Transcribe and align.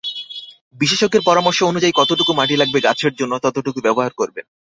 বিশেষজ্ঞের 0.75 1.23
পরামর্শ 1.25 1.59
অনুযায়ী 1.63 1.93
কতটুকু 1.95 2.31
মাটি 2.33 2.55
লাগবে, 2.57 2.79
গাছের 2.81 3.13
জন্য 3.15 3.33
ততটুকু 3.43 3.79
ব্যবহার 3.81 4.11
করবেন। 4.13 4.45